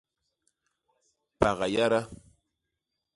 Paga 1.39 1.65
yada. 1.73 2.01